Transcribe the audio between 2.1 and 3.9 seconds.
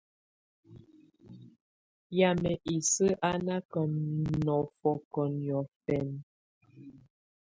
Yamɛ̀á isǝ́ á nà kà